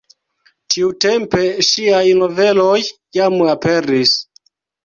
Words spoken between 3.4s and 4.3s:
aperis.